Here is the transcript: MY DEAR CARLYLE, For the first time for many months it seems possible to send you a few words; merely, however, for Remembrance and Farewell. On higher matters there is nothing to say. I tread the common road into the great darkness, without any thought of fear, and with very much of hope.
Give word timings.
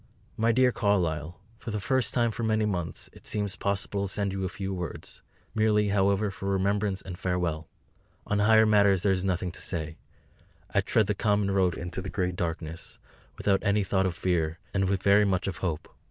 MY 0.35 0.51
DEAR 0.53 0.71
CARLYLE, 0.71 1.39
For 1.59 1.69
the 1.69 1.79
first 1.79 2.11
time 2.11 2.31
for 2.31 2.41
many 2.41 2.65
months 2.65 3.07
it 3.13 3.27
seems 3.27 3.55
possible 3.55 4.07
to 4.07 4.11
send 4.11 4.33
you 4.33 4.43
a 4.43 4.49
few 4.49 4.73
words; 4.73 5.21
merely, 5.53 5.89
however, 5.89 6.31
for 6.31 6.49
Remembrance 6.49 7.03
and 7.03 7.19
Farewell. 7.19 7.67
On 8.25 8.39
higher 8.39 8.65
matters 8.65 9.03
there 9.03 9.11
is 9.11 9.23
nothing 9.23 9.51
to 9.51 9.61
say. 9.61 9.97
I 10.71 10.81
tread 10.81 11.05
the 11.05 11.13
common 11.13 11.51
road 11.51 11.77
into 11.77 12.01
the 12.01 12.09
great 12.09 12.35
darkness, 12.35 12.97
without 13.37 13.61
any 13.63 13.83
thought 13.83 14.07
of 14.07 14.15
fear, 14.15 14.57
and 14.73 14.89
with 14.89 15.03
very 15.03 15.23
much 15.23 15.45
of 15.45 15.57
hope. 15.57 15.87